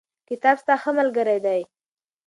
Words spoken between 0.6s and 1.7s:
ستا ښه ملګری دی.